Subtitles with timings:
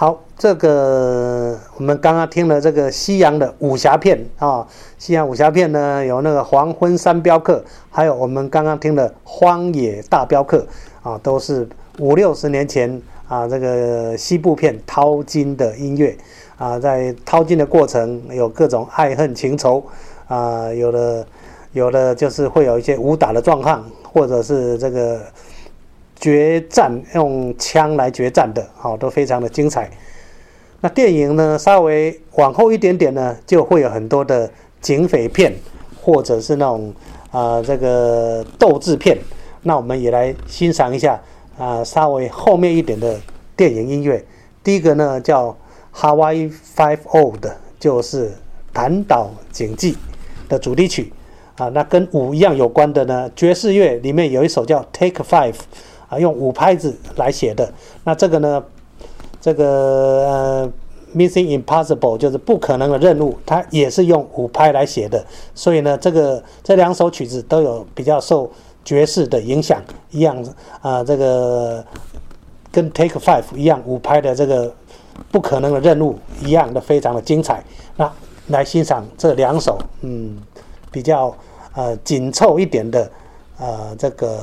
[0.00, 4.64] 好，这个我们刚刚听了这个西洋的武侠片啊，
[4.96, 7.54] 西洋武侠片呢有那个《黄昏三镖客》，
[7.90, 10.64] 还有我们刚刚听的《荒野大镖客》
[11.10, 16.16] 啊，都是五六十年前啊这个西部片淘金的音乐
[16.58, 19.84] 啊，在淘金的过程有各种爱恨情仇
[20.28, 21.26] 啊，有的
[21.72, 25.20] 有的就是会有一些武打的状况，或者是这个。
[26.18, 29.88] 决战用枪来决战的，好都非常的精彩。
[30.80, 34.50] 那电影呢，稍微往后一点点呢，就会有很多的
[34.80, 35.54] 警匪片，
[36.00, 36.92] 或者是那种
[37.30, 39.16] 啊这个斗智片。
[39.62, 41.20] 那我们也来欣赏一下
[41.56, 43.18] 啊稍微后面一点的
[43.56, 44.24] 电影音乐。
[44.62, 45.56] 第一个呢叫
[46.00, 48.28] 《Hawaii Five O》的，就是
[48.72, 49.92] 《弹岛警记》
[50.48, 51.12] 的主题曲
[51.56, 51.68] 啊。
[51.68, 55.52] 那跟舞一样有关的呢，爵士乐里面有一首叫《Take Five》。
[56.08, 57.72] 啊，用五拍子来写的。
[58.04, 58.64] 那这个呢？
[59.40, 59.64] 这个
[60.26, 60.72] 呃
[61.14, 65.24] ，Missing Impossible 就是不可能的任务，它也是用五拍来写的。
[65.54, 68.50] 所以呢，这个这两首曲子都有比较受
[68.84, 70.44] 爵士的影响，一样
[70.82, 71.84] 啊，这个
[72.72, 74.74] 跟 Take Five 一样，五拍的这个
[75.30, 77.62] 不可能的任务一样的，非常的精彩。
[77.96, 78.12] 那
[78.48, 80.36] 来欣赏这两首，嗯，
[80.90, 81.32] 比较
[81.74, 83.08] 呃紧凑一点的
[83.60, 84.40] 呃这个。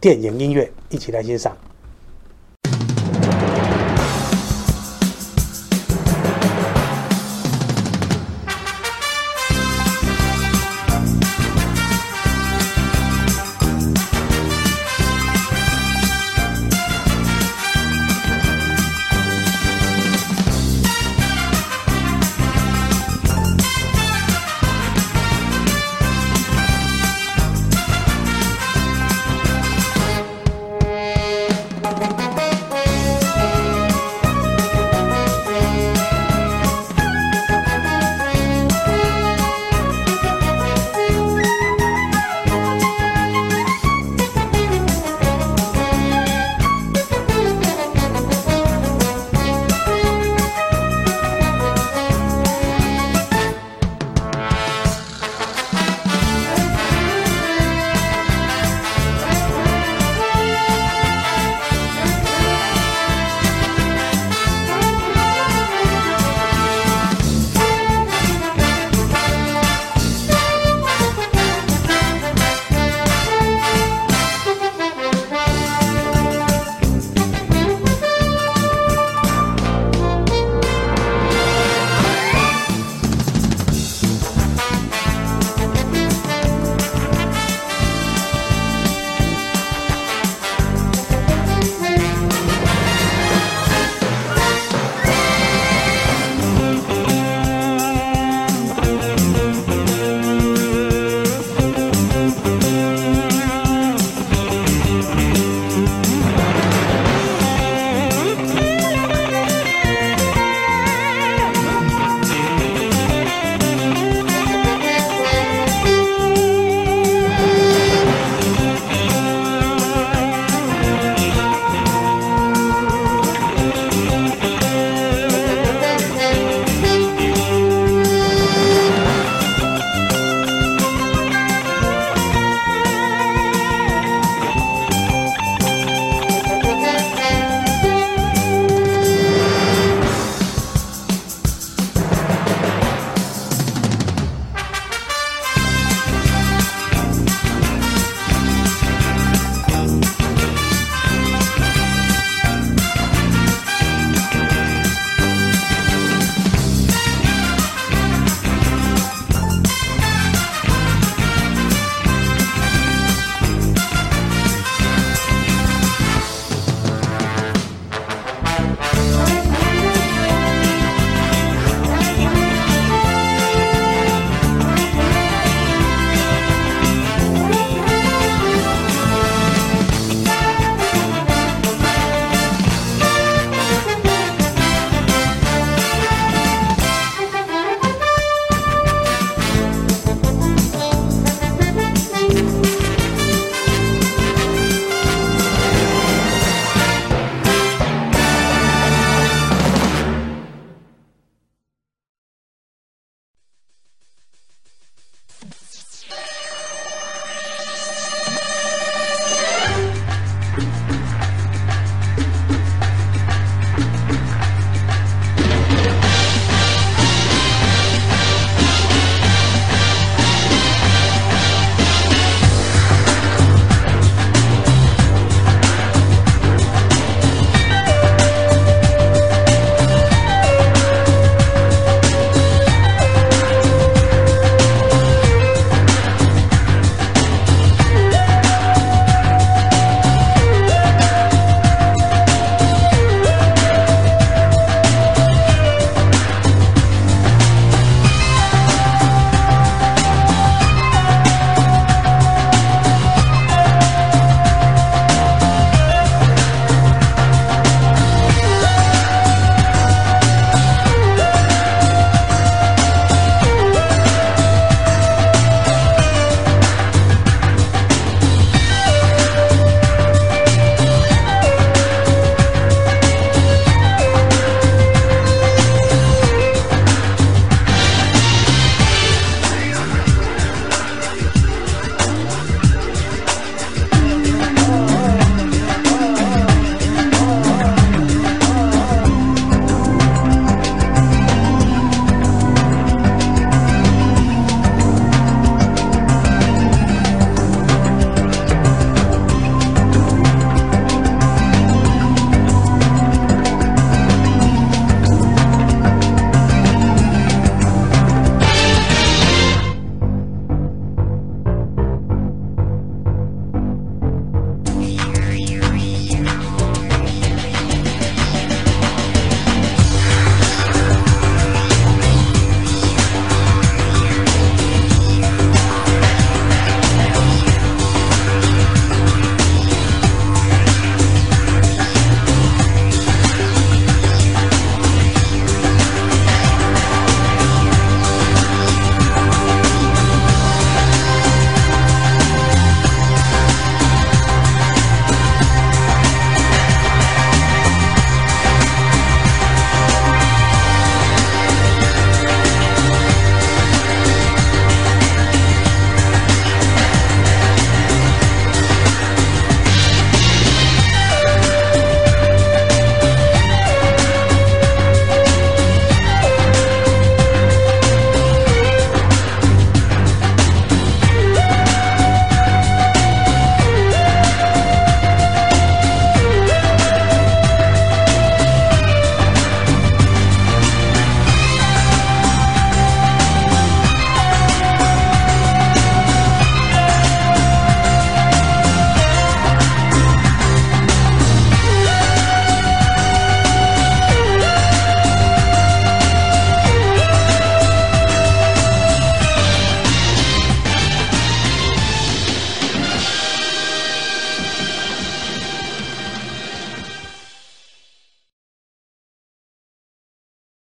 [0.00, 1.56] 电影音乐，一起来欣赏。